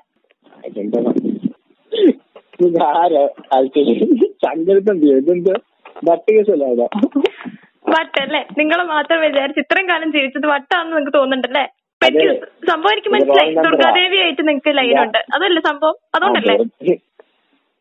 ആൾക്കാര്? 3.56 3.96
ഇതെന്ത് 5.20 5.53
വട്ടല്ലേ? 7.94 8.41
നിങ്ങൾ 8.60 8.80
മാത്രം 8.96 9.20
വിചാരിച്ച് 9.25 9.62
ഇത്രയും 9.63 9.88
കാലം 9.91 10.10
ജീവിച്ചത് 10.15 10.48
വട്ടാണെന്ന് 10.51 10.94
നിങ്ങൾക്ക് 10.94 11.13
തോന്നുന്നുണ്ടല്ലേ? 11.18 11.63
എനിക്ക് 12.08 12.27
സംഭവം 12.70 12.91
എനിക്ക് 12.94 13.12
മനസ്സിലായി. 13.15 13.51
ദുർഗാദേവി 13.65 14.18
ആയിട്ട് 14.25 14.44
നിങ്ങൾക്ക് 14.48 14.72
ലൈനുണ്ട് 14.80 15.20
അതല്ലേ 15.36 15.62
സംഭവം? 15.70 15.98
അതുകൊണ്ടല്ലേ? 16.15 16.56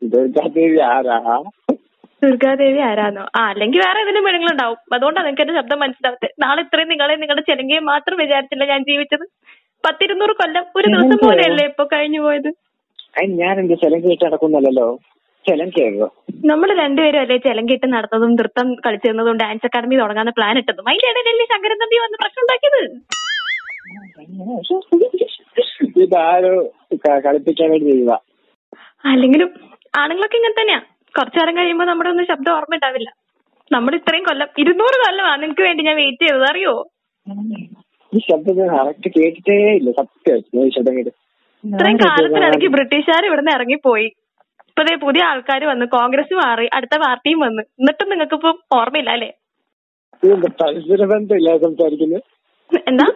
ദുർഗാദേവി 0.03 0.79
ആരാ? 0.95 1.19
ദുർഗാദേവി 2.25 2.81
ആരാന്നോ? 2.89 3.25
ആ 3.39 3.41
അല്ലെങ്കിൽ 3.53 3.79
വേറെ 3.85 4.01
ഏതെങ്കിലും 4.03 4.27
പെണ്ണുങ്ങളുണ്ടാവും. 4.27 4.79
അതുകൊണ്ടാണ് 4.97 5.27
നിങ്ങൾക്ക് 5.27 5.45
എന്റെ 5.45 5.57
ശബ്ദം 5.61 5.79
മനസ്സിലാവത്തെ 5.85 6.29
നാളെ 6.45 6.61
ഇത്രയും 6.67 6.91
നിങ്ങളെ 6.93 7.15
നിങ്ങളുടെ 7.23 7.45
ചെലങ്കയെ 7.51 7.83
മാത്രം 7.93 8.19
വിചാരിച്ചില്ല 8.25 8.67
ഞാൻ 8.73 8.83
ജീവിച്ചത്. 8.91 9.25
പത്തിരുന്നൂറ് 9.85 10.35
കൊല്ലം 10.41 10.65
ഒരു 10.79 10.89
ദിവസം? 10.95 11.17
പോലെയല്ലേ 11.27 11.65
ഇപ്പൊ 11.71 11.85
കഴിഞ്ഞു 11.95 12.21
പോയത്? 12.27 12.51
അതിന് 13.15 13.35
ഞാൻ 13.43 13.55
എന്റെ 13.61 13.77
ചെലങ്ക് 13.83 14.09
വെച്ച് 14.11 14.27
നടക്കുന്നല്ലോ 14.27 14.87
ചെലങ്കയോ 15.45 16.07
നമ്മൾ 16.51 16.69
രണ്ടുപേരും 16.81 17.21
അല്ലേ 17.23 17.37
ചെലങ്കിട്ട് 17.47 17.87
നടന്നതും 17.95 18.33
നൃത്തം 18.39 18.69
കളിച്ചിരുന്നതും 18.85 19.39
ഡാൻസ് 19.43 19.67
അക്കാദമി 19.69 19.97
തുടങ്ങാൻ 20.03 20.29
പ്ലാൻ 20.39 20.57
ഇട്ടതും? 20.63 20.85
അതിന്റെ 20.91 21.09
ഇടയിലല്ലേ 21.13 21.47
ശങ്കരൻ 21.53 21.79
തമ്പി 21.83 21.99
വന്ന് 22.03 22.19
പ്രശ്നം 22.23 22.43
ഉണ്ടാക്കിയത്? 22.45 22.81
ഇതാരോ 26.05 26.53
കളിപ്പിക്കാൻ 27.27 27.69
വേണ്ടി 27.73 27.89
ചെയ്യുക 27.91 28.13
അല്ലെങ്കിലും 29.05 29.49
ആണുങ്ങളൊക്കെ 29.95 30.37
ഇങ്ങനെ 30.41 30.57
തന്നെയാ. 30.59 30.81
കുറച്ചു 31.15 31.39
നേരം 31.39 31.55
കഴിയുമ്പോ 31.59 31.85
നമ്മുടെ 31.91 32.11
ഒന്നും 32.13 32.27
ശബ്ദം 32.31 32.53
ഓർമ്മ 32.57 32.77
ഉണ്ടാവില്ല. 32.79 33.09
നമ്മൾ 33.71 33.93
ഇത്രയും 33.99 34.25
കൊല്ലം 34.29 34.49
ഇരുന്നൂറ് 34.63 34.97
കൊല്ലമാ 35.03 35.33
നിങ്ങക്ക് 35.43 35.65
വേണ്ടി 35.69 35.83
ഞാൻ 35.89 35.97
വെയിറ്റ് 36.01 36.25
ചെയ്തത് 36.25 36.47
അറിയോ? 36.51 36.75
ഈ 38.13 38.21
ശബ്ദം 38.29 38.55
കറക്റ്റ് 38.75 39.09
കേട്ടിട്ടേ 39.17 39.57
ഇല്ല. 39.81 39.91
സത്യം. 39.99 40.39
ശബ്ദം 40.77 40.95
കേട്ട് 40.99 41.13
ഇത്രയും 41.65 41.99
കാലത്തിനിടയ്ക്ക് 42.05 42.69
ബ്രിട്ടീഷുകാർ 42.77 43.23
ഇവിടുന്ന് 43.29 43.53
ഇറങ്ങിപ്പോയി. 43.57 44.09
ഇപ്പൊ 44.71 44.83
ദേ 44.89 44.95
പുതിയ 45.07 45.23
ആൾക്കാർ 45.31 45.63
വന്നു 45.71 45.87
കോൺഗ്രസ് 45.97 46.35
മാറി 46.41 46.67
അടുത്ത 46.77 46.97
പാർട്ടിയും 47.05 47.41
വന്നു. 47.47 47.63
എന്നിട്ടും 47.81 48.09
നിങ്ങൾക്ക് 48.13 48.37
ഇപ്പൊ 48.39 48.51
ഓർമ്മയില്ല 48.79 49.11
അല്ലേ? 49.17 49.31
എന്താ? 52.91 53.07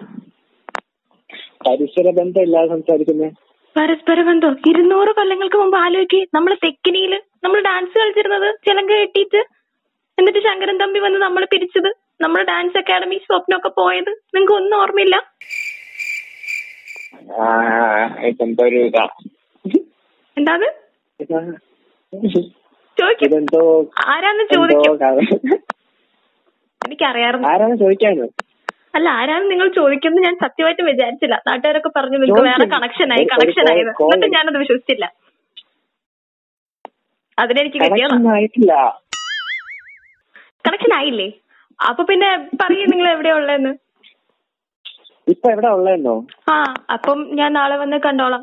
പരസ്പര 3.77 4.19
ബന്ധം? 4.29 4.53
ഇരുന്നൂറ് 4.71 5.13
കൊല്ലങ്ങൾക്ക് 5.19 5.59
മുമ്പ് 5.63 5.77
ആലോചിക്ക് 5.85 6.21
നമ്മൾ 6.37 6.53
തെക്കിനിയിൽ 6.65 7.13
നമ്മൾ 7.45 7.59
ഡാൻസ് 7.69 7.95
കളിച്ചിരുന്നത് 8.01 8.49
ചിലങ്ക 8.67 8.93
കെട്ടിട്ട്. 9.01 9.41
എന്നിട്ട് 10.19 10.39
ശങ്കരൻ 10.39 10.77
തമ്പി 10.83 11.01
വന്ന് 11.05 11.19
നമ്മൾ 11.19 11.45
പിരിച്ചത്. 11.53 11.91
നമ്മുടെ 12.23 12.45
ഡാൻസ് 12.45 12.79
അക്കാദമി 12.81 13.17
സ്വപ്നമൊക്കെ 13.27 13.71
പോയത്. 13.81 14.11
നിങ്ങൾക്ക് 14.35 14.55
ഒന്നും 14.61 14.77
ഓർമ്മയില്ല? 14.83 15.17
ഇതെന്തോ 18.29 18.63
ഒരു 18.65 18.79
ഇതാ? 18.89 19.05
എന്താത്. 20.37 20.67
ചോദിക്കും. 22.97 23.31
ആരാന്ന് 24.07 24.45
ചോദിക്കും. 24.55 24.95
എനിക്കറിയാറുണ്ട് 26.83 27.49
ആരാന്ന് 27.53 27.77
ചോദിക്കാനോ? 27.77 28.27
അല്ല 28.97 29.09
ആരാന്ന് 29.21 29.49
നിങ്ങൾ 29.51 29.69
ചോദിക്കുന്നത് 29.79 30.25
ഞാൻ 30.25 30.35
സത്യമായിട്ട് 30.43 30.83
വിചാരിച്ചില്ല. 30.83 31.37
നാട്ടുകാരൊക്കെ 31.49 31.91
പറഞ്ഞു 31.97 32.19
നിങ്ങൾക്ക് 32.19 32.45
വേറെ 32.51 32.67
കണക്ഷൻ 32.75 33.09
ആയി 33.15 33.25
കണക്ഷൻ 33.33 33.67
ആയി. 33.71 33.81
എന്നിട്ട് 34.05 34.29
ഞാനത് 34.37 34.59
വിശ്വസിച്ചില്ല. 34.63 35.07
അതിനെനിക്ക് 37.39 37.79
കിട്ടിയതാ 37.79 38.83
കണക്ഷൻ 40.65 40.93
ആയില്ലേ? 40.99 41.29
അപ്പൊ 41.79 42.03
പിന്നെ 42.05 42.29
പറയൂ 42.61 42.85
നിങ്ങൾ 42.93 43.07
എവിടെയാ 43.15 43.35
ഉള്ളതെന്ന് 43.35 43.73
ഇപ്പൊ 45.27 45.53
എവിടെ 45.53 45.69
ഉള്ളതെന്നോ 45.69 46.25
ആ 46.53 46.55
അപ്പം 46.95 47.37
ഞാൻ 47.39 47.53
നാളെ 47.53 47.77
വന്ന് 47.77 47.97
കണ്ടോളാം. 48.07 48.43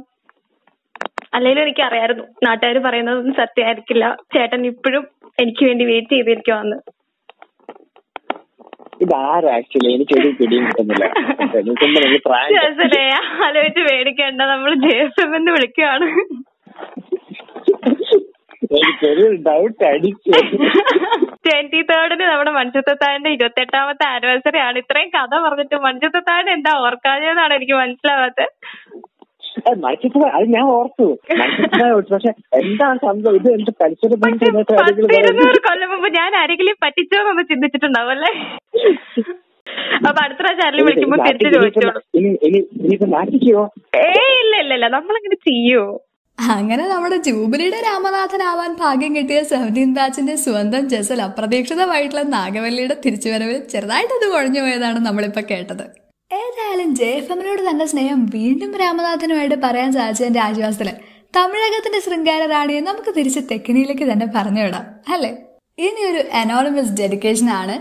അല്ലെങ്കിലും 1.33 1.63
എനിക്ക് 1.65 1.83
അറിയായിരുന്നു 1.87 2.23
നാട്ടുകാർ 2.45 2.77
പറയുന്നതൊന്നും 2.85 3.35
സത്യമായിരിക്കില്ല. 3.41 4.17
ചേട്ടൻ 4.33 4.65
ഇപ്പോഴും 4.71 5.03
എനിക്ക് 5.37 5.63
വേണ്ടി 5.67 5.85
വെയിറ്റ് 5.85 6.15
ചെയ്തിരിക്കുവാന്ന്. 6.15 6.77
ഇതാരാ 9.03 9.51
ആക്ച്വലി 9.57 9.93
എനിക്ക് 9.93 10.13
ഒരു 10.19 10.29
പിടിയും 10.39 10.65
കിട്ടുന്നില്ല 10.67 11.05
ആലോചിച്ച് 13.45 13.81
പേടിക്കണ്ട. 13.87 14.41
നമ്മൾ 14.51 14.73
ജേസം 14.85 15.35
എന്ന് 15.37 15.51
വിളിക്കുകയാണ് 15.55 16.07
എനിക്കൊരു 18.75 19.25
ഡൗട്ട് 19.47 19.83
അടിച്ചു. 19.91 20.31
ട്വന്റി 21.45 21.79
തേർഡിന് 21.89 22.25
നമ്മുടെ 22.31 22.51
മഞ്ജുത്തത്താഴിന്റെ 22.57 23.29
ഇരുപത്തെട്ടാമത്തെ 23.35 24.05
ആനിവേഴ്സറി 24.13 24.59
ആണ്. 24.67 24.77
ഇത്രയും 24.83 25.09
കഥ 25.15 25.33
പറഞ്ഞിട്ട് 25.45 25.77
മഞ്ജുത്തത്താഴ് 25.85 26.49
എന്താ 26.57 26.73
ഓർക്കാതെന്നാണ് 26.87 27.55
എനിക്ക് 27.59 27.75
മനസ്സിലാവാത്തത്. 27.81 28.51
മത്സ്യത്തിന് 29.83 30.27
അത് 30.37 30.45
ഞാൻ 30.55 30.65
ഓർത്തു. 30.75 31.05
മത്സ്യത്തിന് 31.39 31.87
പക്ഷെ 32.11 32.31
എന്താണ് 32.59 32.99
സംഭവം? 33.07 33.35
ഇത് 33.39 33.49
എന്ത് 33.55 33.71
പത്തിരുന്നൂറ് 34.81 35.59
കൊല്ലം 35.67 35.89
മുമ്പ് 35.93 36.09
ഞാൻ 36.19 36.31
ആരെങ്കിലും 36.41 36.77
പറ്റിച്ചോന്നൊന്ന് 36.85 37.43
ചിന്തിച്ചിട്ടുണ്ടാവും 37.51 38.11
അല്ലേ? 38.15 38.31
അപ്പൊ 40.07 40.19
അടുത്ത 40.23 40.39
പ്രാവശ്യം 40.41 40.65
ആരെങ്കിലും 40.67 40.87
വിളിക്കുമ്പോ 40.89 41.17
തിരിച്ചു 41.27 41.49
ചോദിച്ചോളൂ. 41.57 42.01
ഇനിയിപ്പോ 42.79 43.09
നാട്ടിക്കോ 43.17 43.63
ഏയ് 44.05 44.31
ഇല്ല 44.43 44.53
ഇല്ല 44.63 44.73
ഇല്ല. 44.77 44.87
നമ്മളങ്ങനെ 44.97 45.37
ചെയ്യോ? 45.49 45.83
അങ്ങനെ 46.41 46.87
നമ്മുടെ 46.87 47.17
ജൂബിലിയുടെ 47.17 47.81
രാമനാഥനാവാൻ 47.81 48.75
ഭാഗ്യം 48.79 49.15
കിട്ടിയ 49.15 49.43
സെവന്റീൻ 49.43 49.93
ബാച്ചിന്റെ 49.93 50.35
സ്വന്തം 50.35 50.89
ജസൽ 50.89 51.21
അപ്രതീക്ഷിതമായിട്ടുള്ള 51.21 52.21
നാഗവല്ലിയുടെ 52.21 52.97
തിരിച്ചുവരവിൽ 53.05 53.67
ചെറുതായിട്ടത് 53.67 54.31
കുഴഞ്ഞു 54.31 54.61
പോയതാണ് 54.61 54.99
നമ്മളിപ്പോ 55.05 55.41
കേട്ടത്. 55.51 55.83
ഏതായാലും 56.33 56.95
ജയഫമിനോട് 56.95 57.69
തന്റെ 57.69 57.85
സ്നേഹം 57.85 58.25
വീണ്ടും 58.25 58.77
രാമനാഥനുമായിട്ട് 58.77 59.55
പറയാൻ 59.63 59.93
സാധിച്ചതിന്റെ 59.93 60.39
ആശ്വാസത്തിൽ. 60.39 60.91
തമിഴകത്തിന്റെ 61.35 61.99
ശൃംഗാര 61.99 62.45
റാണിയെ 62.45 62.79
നമുക്ക് 62.79 63.13
തിരിച്ച് 63.17 63.39
തെക്കിനിയിലേക്ക് 63.51 64.11
തന്നെ 64.11 64.27
പറഞ്ഞുവിടാം 64.35 65.13
അല്ലേ? 65.13 65.37
ഇനി 65.77 66.11
ഒരു 66.11 66.23
അനോണിമസ് 66.33 66.91
ഡെഡിക്കേഷൻ 66.91 67.49
ആണ്. 67.49 67.75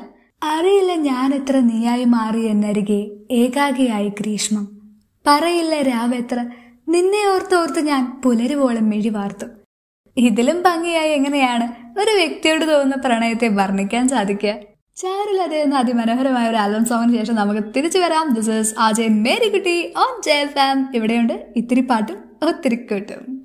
അറിയില്ല 0.44 0.94
ഞാൻ 0.94 1.34
എത്ര 1.34 1.58
നീയായി 1.58 2.04
മാറി 2.04 2.46
എന്നരികെ 2.46 3.00
ഏകാകിയായി 3.30 4.08
ഗ്രീഷ്മം. 4.20 4.80
പറയില്ല 5.26 5.82
രാവെത്ര 5.82 6.44
നിന്നെ 6.90 7.34
ഓർത്തോർത്ത് 7.34 7.80
ഞാൻ 7.80 8.22
പുലരുവോളം 8.24 8.90
മിഴി 8.90 9.08
വാർത്തു. 9.08 9.46
ഇതിലും 10.16 10.62
ഭംഗിയായി 10.62 11.10
എങ്ങനെയാണ് 11.10 11.66
ഒരു 12.00 12.10
വ്യക്തിയോട് 12.10 12.64
തോന്നുന്ന 12.72 12.96
പ്രണയത്തെ 12.96 13.48
വർണിക്കാൻ 13.48 14.08
സാധിക്കുക? 14.08 14.54
ചാരുലത 14.96 15.54
എന്ന 15.54 15.74
അതിമനോഹരമായ 15.74 16.48
ഒരു 16.48 16.56
ആൽബം 16.56 16.84
സോങ്ങിന് 16.84 17.24
ശേഷം 17.24 17.34
നമുക്ക് 17.34 17.60
തിരിച്ചു 17.76 17.98
വരാം. 17.98 18.34
This 18.34 18.50
is 18.50 18.74
RJ 18.78 19.08
Marykutty 19.08 19.92
on 19.96 20.22
J 20.22 20.46
FM 20.46 20.92
ഇവിടെയുണ്ട്. 20.94 21.52
ഇത്തിരി 21.56 21.80
പാട്ടും 21.80 22.48
ഒത്തിരി 22.48 22.74
കൂട്ടും. 22.74 23.42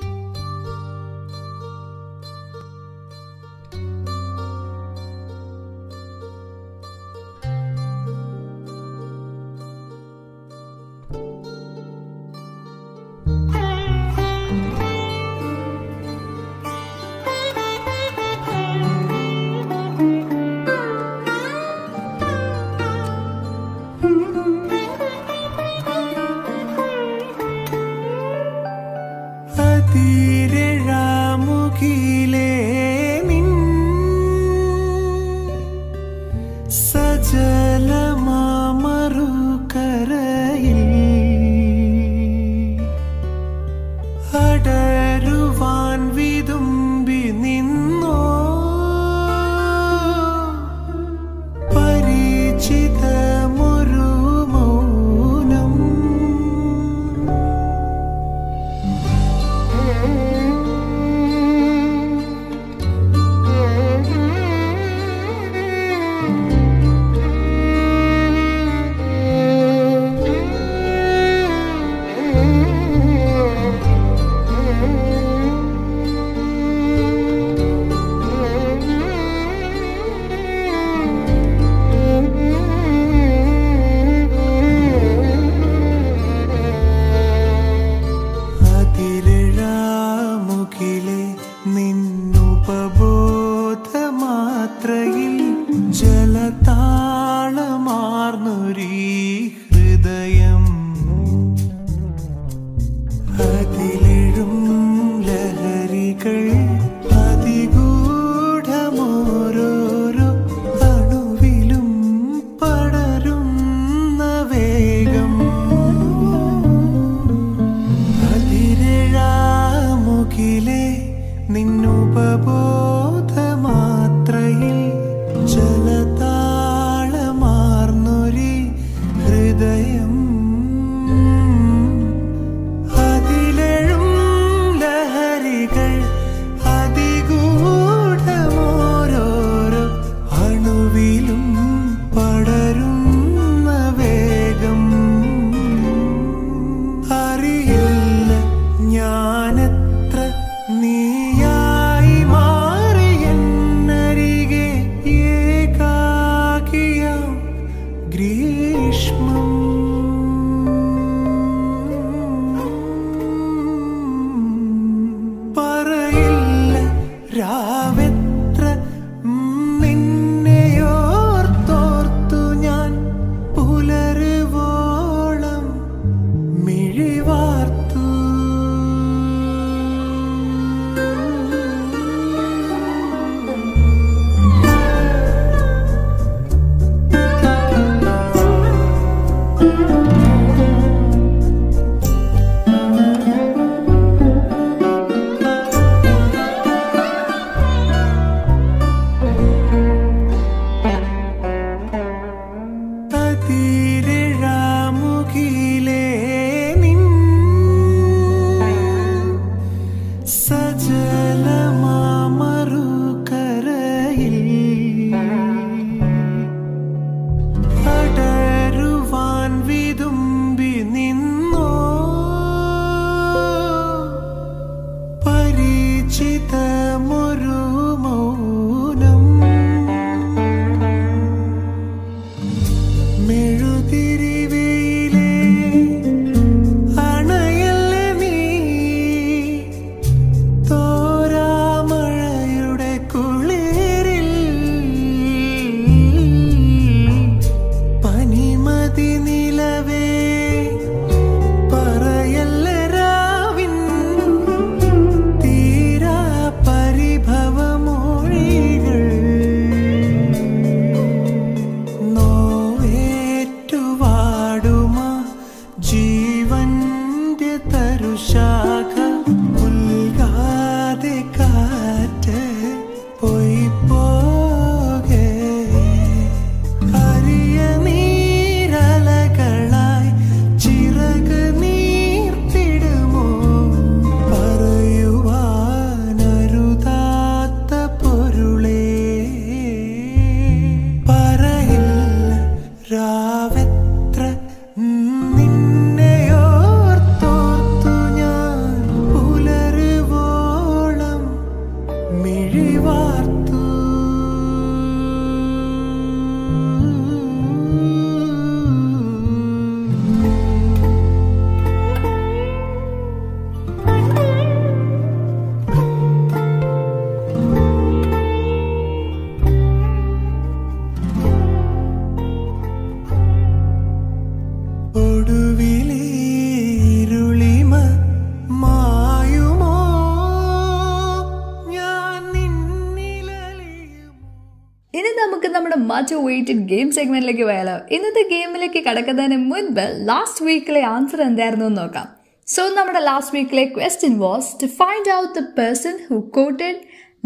വെയിറ്റഡ് 336.35 336.65
ഗെയിം 336.74 336.89
സെഗ്മെന്റിലേക്ക് 336.98 337.45
പോയാലോ? 337.51 337.77
ഇന്നത്തെ 337.95 338.24
ഗെയിമിലേക്ക് 338.35 338.79
കടക്കുന്നതിന് 338.89 339.37
മുൻപ് 339.51 339.85
ലാസ്റ്റ് 340.09 340.45
വീക്കിലെ 340.45 340.83
ആൻസർ 340.95 341.21
എന്തായിരുന്നു 341.29 341.65
എന്ന് 341.71 341.81
നോക്കാം. 341.81 342.07
സോ 342.48 342.63
നമ്മുടെ 342.77 343.00
last 343.09 343.33
വീക്കിലെ 343.35 343.63
question 343.75 344.15
was 344.24 344.50
to 344.61 344.67
find 344.79 345.11
out 345.19 345.31
the 345.39 345.43
person 345.59 345.95
who 346.09 346.17
quoted 346.37 346.79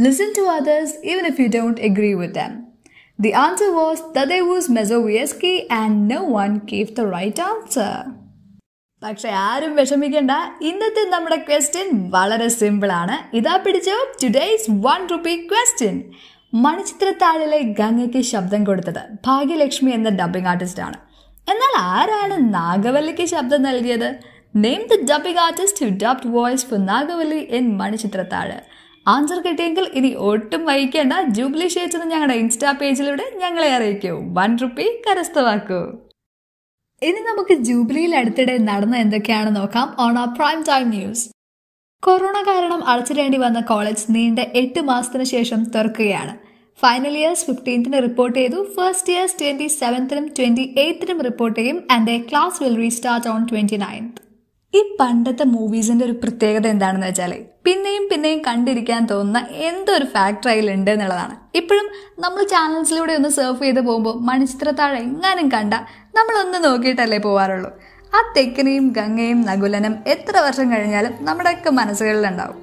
listen 0.05 0.29
to 0.37 0.43
others 0.57 0.93
even 1.11 1.25
if 1.31 1.41
you 1.41 1.47
don't 1.55 1.81
agree 1.87 2.11
with 2.21 2.35
them 2.39 2.53
the 3.19 3.31
answer 3.45 3.71
was 3.79 4.03
Tadeusz 4.17 4.71
Mazowiecki 4.79 5.53
and 5.81 5.97
no 6.13 6.21
one 6.37 6.53
gave 6.71 6.95
the 6.99 7.05
right 7.17 7.43
answer 7.49 7.91
പക്ഷെ 9.01 9.29
ആരും 9.47 9.73
വിഷമിക്കേണ്ട. 9.75 10.33
ഇന്നത്തെ 10.69 11.03
നമ്മുടെ 11.09 11.35
question 11.49 11.89
വളരെ 12.15 12.47
simple 12.59 12.89
ആണ്. 13.01 13.15
ഇതാ 13.37 13.53
പിടിച്ചോ? 13.65 13.97
Today's 14.23 14.65
one 14.85 15.01
rupee 15.11 15.35
question 15.51 15.95
മണിച്ചിത്രത്താഴിലെ 16.53 17.59
ഗംഗയ്ക്ക് 17.59 18.21
ശബ്ദം 18.21 18.63
കൊടുത്തത് 18.63 19.01
ഭാഗ്യലക്ഷ്മി 19.27 19.91
എന്ന 19.91 20.09
ഡബിംഗ് 20.09 20.47
ആർട്ടിസ്റ്റ് 20.47 20.81
ആണ്. 20.81 20.97
എന്നാൽ 21.49 21.73
ആരാണ് 21.79 22.53
നാഗവല്ലിക്ക് 22.53 23.25
ശബ്ദം 23.25 23.62
നൽകിയത്? 23.62 24.19
Name 24.55 24.81
the 24.91 24.95
dubbing 25.12 25.39
artist 25.39 25.85
who 25.85 25.89
dubbed 26.03 26.27
voice 26.27 26.65
for 26.65 26.79
Nagavalli 26.85 27.39
in 27.57 27.77
Manichitrathazhu. 27.77 28.57
Answer 29.07 29.39
കിട്ടിയെങ്കിൽ 29.39 29.88
ഇനി 29.93 30.13
ഒട്ടും 30.13 30.65
വൈകിക്കേണ്ട. 30.65 31.13
ജൂബിലി 31.38 31.67
എന്ന് 31.83 32.05
ഞങ്ങളുടെ 32.05 32.33
ഇൻസ്റ്റാ 32.33 32.71
പേജിലൂടെ 32.71 33.25
ഞങ്ങളെ 33.35 33.75
അറിയിക്കൂ. 33.75 34.13
വൺ 34.38 34.57
റുപ്പി 34.62 35.03
കരസ്ഥമാക്കൂ. 35.07 35.81
ഇനി 37.01 37.19
നമുക്ക് 37.31 37.53
ജൂബിലിയിൽ 37.53 38.15
അടുത്തിടെ 38.15 38.57
നടന്ന 38.57 38.95
എന്തൊക്കെയാണ് 38.97 39.55
നോക്കാം. 39.55 39.95
ഓൺ 39.99 40.17
ആ 40.19 40.25
പ്രൈം 40.25 40.63
ടൈം 40.63 40.89
ന്യൂസ് 40.89 41.25
കൊറോണ 42.03 42.38
കാരണം 42.41 42.81
അടച്ചിടേണ്ടി 42.89 43.38
വന്ന 43.38 43.59
കോളേജ് 43.62 44.05
നീണ്ട 44.15 44.39
എട്ട് 44.62 44.81
മാസത്തിന് 44.89 45.25
ശേഷം 45.31 45.59
തുറക്കുകയാണ്. 45.73 46.33
ഫൈനൽ 46.81 47.15
ഇയേഴ്സ് 47.17 47.45
ഫിഫ്റ്റീൻത്തിന് 47.47 47.97
റിപ്പോർട്ട് 48.05 48.35
ചെയ്തു. 48.39 48.59
ഫസ്റ്റ് 48.75 49.12
ഇയേഴ്സ് 49.13 49.35
ട്വന്റി 49.39 49.67
സെവൻത്തിനും 49.81 50.25
ട്വന്റി 50.38 50.65
എയ്ത്തിനും 50.83 51.19
റിപ്പോർട്ട് 51.27 51.57
ചെയ്യും 51.59 51.77
and 51.95 52.12
a 52.12 52.19
class 52.29 52.63
will 52.63 52.77
restart 52.83 53.29
on 53.33 53.41
twenty 53.51 53.79
ninth 53.83 54.21
ഈ 54.73 54.81
പണ്ടത്തെ 54.99 55.45
മൂവീസിന്റെ 55.53 56.03
ഒരു 56.05 56.15
പ്രത്യേകത 56.23 56.65
എന്താണെന്ന് 56.67 57.07
വെച്ചാൽ 57.07 57.31
പിന്നെയും 57.65 58.03
പിന്നെയും 58.09 58.41
കണ്ടിരിക്കാൻ 58.47 59.01
തോന്നുന്ന 59.12 59.39
എന്തൊരു 59.69 60.05
ഫാക്ടർ 60.15 60.49
അതിലുണ്ട് 60.49 60.91
എന്നുള്ളതാണ്. 60.91 61.35
ഇപ്പോഴും 61.55 61.88
നമ്മൾ 62.23 62.43
ചാനൽസിലൂടെ 62.53 63.13
ഒന്ന് 63.19 63.29
സർഫ് 63.29 63.63
ചെയ്ത് 63.63 63.81
പോകുമ്പോൾ 63.81 64.15
മണിച്ചിത്രത്താഴ 64.29 64.93
എങ്ങാനും 65.07 65.49
കണ്ട 65.55 65.73
നമ്മളൊന്ന് 66.17 66.59
നോക്കിയിട്ടല്ലേ 66.67 67.19
പോവാറുള്ളൂ. 67.27 67.71
ആ 68.15 68.33
തെക്കിനെയും 68.37 68.93
ഗംഗയും 68.97 69.41
നകുലനും 69.41 69.95
എത്ര 70.07 70.37
വർഷം 70.37 70.71
കഴിഞ്ഞാലും 70.71 71.13
നമ്മുടെയൊക്കെ 71.21 71.69
മനസ്സുകളിലുണ്ടാവും. 71.69 72.55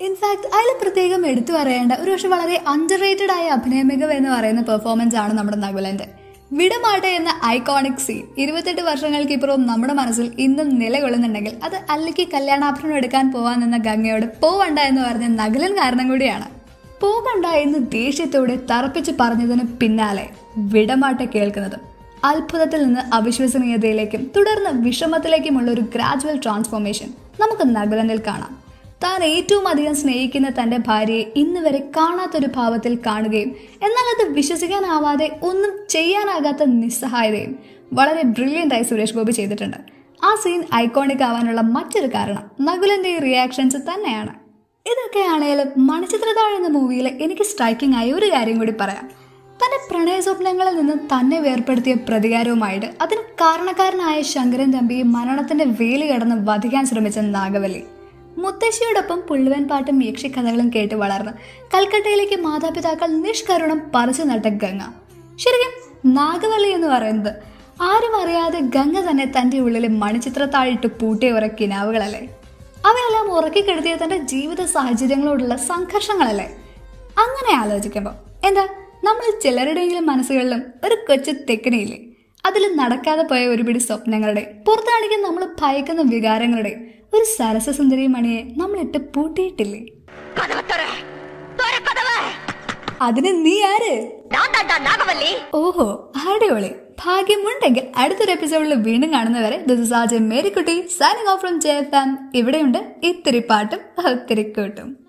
ഇൻഫാക്ട് 0.00 0.54
അതിൽ 0.56 0.70
പ്രത്യേകം 0.82 1.26
എടുത്തു 1.26 1.52
പറയേണ്ട 1.52 1.92
ഒരു 1.92 2.10
പക്ഷെ 2.10 2.28
വളരെ 2.28 2.64
അണ്ടർ 2.68 3.00
റേറ്റഡ് 3.00 3.32
ആയ 3.32 3.48
അഭിനയ 3.48 3.82
മികവ് 3.82 4.12
എന്ന് 4.12 4.30
പറയുന്ന 4.30 4.62
പെർഫോമൻസ് 4.62 5.16
ആണ് 5.16 5.32
നമ്മുടെ 5.32 5.56
നകുലന്റെ. 5.56 6.06
വിടമാട്ടെ 6.52 7.08
എന്ന 7.08 7.40
ഐക്കോണിക് 7.46 8.04
സീൻ 8.06 8.22
ഇരുപത്തെട്ട് 8.38 8.80
വർഷങ്ങൾക്ക് 8.80 9.32
ഇപ്പുറവും 9.32 9.66
നമ്മുടെ 9.66 9.92
മനസ്സിൽ 9.92 10.32
ഇന്നും 10.38 10.78
നിലകൊള്ളുന്നുണ്ടെങ്കിൽ 10.78 11.56
അത് 11.64 11.80
അല്ലിക്ക് 11.90 12.28
കല്യാണാഭരണം 12.34 12.94
എടുക്കാൻ 12.94 13.32
പോവാൻ 13.32 13.60
നിന്ന 13.60 13.76
ഗംഗയോട് 13.76 14.26
പോവണ്ട 14.40 14.78
എന്ന് 14.78 15.02
പറഞ്ഞ 15.02 15.26
നകുലൻ 15.26 15.76
കാരണം 15.76 16.08
കൂടിയാണ്. 16.08 16.48
പോകണ്ട 17.00 17.46
എന്ന് 17.46 17.78
ദേഷ്യത്തോടെ 17.78 18.56
തറപ്പിച്ച് 18.70 19.12
പറഞ്ഞതിന് 19.20 19.62
പിന്നാലെ 19.80 20.28
വിടമാട്ടെ 20.56 21.24
കേൾക്കുന്നതും. 21.34 21.97
അത്ഭുതത്തിൽ 22.24 22.82
നിന്ന് 22.82 23.14
അവിശ്വസനീയതയിലേക്കും 23.14 24.30
തുടർന്ന് 24.36 24.82
വിഷമത്തിലേക്കുമുള്ള 24.86 25.70
ഒരു 25.70 25.80
ഗ്രാജുവൽ 25.80 26.40
ട്രാൻസ്ഫോർമേഷൻ 26.40 27.14
നമുക്ക് 27.40 27.76
നഗലനിൽ 27.76 28.22
കാണാം. 28.26 28.58
താൻ 29.04 29.24
ഏറ്റവും 29.24 29.68
അധികം 29.68 29.96
സ്നേഹിക്കുന്ന 29.96 30.48
തന്റെ 30.48 30.76
ഭാര്യയെ 30.76 31.24
ഇന്ന് 31.36 31.60
വരെ 31.60 31.90
കാണാത്തൊരു 31.96 32.48
ഭാവത്തിൽ 32.56 32.98
കാണുകയും 33.06 33.48
എന്നാൽ 33.72 34.06
അത് 34.14 34.32
വിശ്വസിക്കാനാവാതെ 34.32 35.38
ഒന്നും 35.42 35.70
ചെയ്യാനാകാത്ത 35.90 36.64
നിസ്സഹായതയും 36.64 37.58
വളരെ 37.92 38.22
ബ്രില്യന്റ് 38.22 38.74
ആയി 38.74 38.82
സുരേഷ് 38.82 39.14
ഗോപി 39.14 39.30
ചെയ്തിട്ടുണ്ട്. 39.30 39.76
ആ 40.24 40.34
സീൻ 40.34 40.62
ഐക്കോണിക് 40.74 41.22
ആവാനുള്ള 41.22 41.60
മറ്റൊരു 41.60 42.06
കാരണം 42.06 42.50
നകുലന്റെ 42.60 43.08
ഈ 43.08 43.18
റിയാക്ഷൻസ് 43.18 43.76
തന്നെയാണ്. 43.76 44.34
ഇതൊക്കെയാണെങ്കിലും 44.86 45.86
മണിച്ചിത്രതാഴ് 45.86 46.56
എന്ന 46.56 46.68
മൂവിയിൽ 46.68 47.08
എനിക്ക് 47.08 47.42
സ്ട്രൈക്കിംഗ് 47.42 47.96
ആയ 47.96 48.12
ഒരു 48.12 48.32
കാര്യം 48.32 48.58
കൂടി 48.58 48.72
പറയാം. 48.80 49.27
തന്റെ 49.62 49.78
പ്രണയ 49.90 50.20
സ്വപ്നങ്ങളിൽ 50.20 50.76
നിന്ന് 50.76 50.92
തന്നെ 50.92 51.40
വേർപ്പെടുത്തിയ 51.40 51.94
പ്രതികാരവുമായിട്ട് 51.94 52.86
അതിന് 53.00 53.20
കാരണക്കാരനായ 53.20 54.22
ശങ്കരൻ 54.22 54.72
തമ്പിയെ 54.72 55.02
മരണത്തിന്റെ 55.02 55.64
വേലി 55.64 56.06
കടന്ന് 56.06 56.36
വധിക്കാൻ 56.50 56.86
ശ്രമിച്ച 56.86 57.18
നാഗവലി 57.18 57.84
മുത്തശ്ശിയോടൊപ്പം 58.38 59.20
പുള്ളുവൻ 59.20 59.68
പാട്ടും 59.68 60.02
യക്ഷിക്കഥകളും 60.02 60.72
കേട്ട് 60.74 60.94
വളർന്ന് 60.94 61.32
കൽക്കട്ടയിലേക്ക് 61.74 62.36
മാതാപിതാക്കൾ 62.40 63.06
നിഷ്കരുണം 63.06 63.78
പറിച്ചു 63.94 64.22
നട്ട 64.22 64.48
ഗംഗ. 64.48 64.82
ശരിക്കും 65.38 65.72
നാഗവലി 66.14 66.68
എന്ന് 66.68 66.86
പറയുന്നത് 66.86 67.32
ആരും 67.82 68.22
അറിയാതെ 68.22 68.60
ഗംഗ 68.60 69.00
തന്നെ 69.00 69.32
തന്റെ 69.38 69.58
ഉള്ളിൽ 69.58 69.88
മണിച്ചിത്രത്താഴിട്ട് 69.88 70.86
പൂട്ടിയ 70.86 71.32
കുറെ 71.32 71.48
കിനാവുകളല്ലേ? 71.48 72.22
അവയെല്ലാം 72.86 73.32
ഉറക്കിക്കെടുത്തിയ 73.32 73.94
തന്റെ 73.94 74.16
ജീവിത 74.16 74.64
സാഹചര്യങ്ങളോടുള്ള 74.64 75.56
സംഘർഷങ്ങളല്ലേ? 75.56 76.48
അങ്ങനെ 77.24 77.58
ആലോചിക്കുമ്പോൾ 77.58 78.46
എന്താ 78.46 78.64
നമ്മൾ 79.04 79.40
ചിലരുടെയെങ്കിലും 79.42 80.06
മനസ്സുകളിലും 80.06 80.62
ഒരു 80.84 80.94
കൊച്ചു 80.94 81.30
തെക്കനയില്ലേ? 81.30 81.98
അതിൽ 82.46 82.76
നടക്കാതെ 82.76 83.22
പോയ 83.22 83.46
ഒരുപിടി 83.46 83.78
സ്വപ്നങ്ങളുടെ 83.78 84.42
പുറത്താണെങ്കിൽ 84.66 85.20
നമ്മൾ 85.22 85.54
ഭയക്കുന്ന 85.60 86.02
വികാരങ്ങളുടെ 86.02 86.72
ഒരു 87.14 87.24
സരസസുന്ദരി 87.36 88.06
മണിയെ 88.06 88.42
നമ്മളിട്ട് 88.56 88.98
പൂട്ടിയിട്ടില്ലേ? 89.14 89.80
അതിന് 93.02 93.46
നീ 93.46 93.62
ആര്? 93.62 93.94
ഓഹോ 95.54 96.12
അടിപൊളി. 96.28 96.70
ഭാഗ്യമുണ്ടെങ്കിൽ 97.04 97.84
അടുത്തൊരു 97.96 98.30
എപ്പിസോഡിൽ 98.30 98.74
വീണ്ടും 98.74 99.12
കാണുന്നവരെ 99.12 99.64
this 99.68 99.94
RJ 99.94 100.14
Marykutty 100.14 100.88
signing 100.98 101.30
off 101.30 101.40
from 101.40 101.60
J 101.60 101.72
F 101.72 101.96
M 101.96 102.30
ഇവിടെയുണ്ട് 102.34 102.78
ഇത്തിരി 103.02 103.38
പാട്ടും 103.50 103.80
ഒത്തിരി 104.10 104.42
കൂട്ടും. 104.42 105.07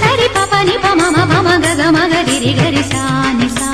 సరి 0.00 0.28
పపని 0.36 0.76
పమ 0.84 1.00
మమ 1.32 1.48
గగ 1.64 1.82
మగ 1.90 2.14
గిరి 2.28 2.52
గరి 2.60 2.82
శాని 2.90 3.48
సా. 3.58 3.71